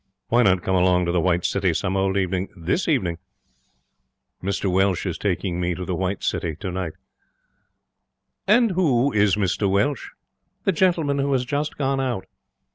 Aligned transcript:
Why 0.29 0.41
not 0.41 0.63
come 0.63 0.73
along 0.73 1.05
to 1.05 1.11
the 1.11 1.21
White 1.21 1.45
City 1.45 1.75
some 1.75 1.95
old 1.95 2.17
evening? 2.17 2.47
This 2.57 2.87
evening?' 2.87 3.19
'Mr 4.43 4.71
Welsh 4.71 5.05
is 5.05 5.19
taking 5.19 5.59
me 5.59 5.75
to 5.75 5.85
the 5.85 5.93
White 5.93 6.23
City 6.23 6.55
tonight.' 6.55 6.93
'And 8.47 8.71
who 8.71 9.13
is 9.13 9.35
Mr 9.35 9.69
Welsh?' 9.69 10.09
'The 10.63 10.71
gentleman 10.71 11.19
who 11.19 11.31
has 11.33 11.45
just 11.45 11.77
gone 11.77 11.99
out.' 12.01 12.25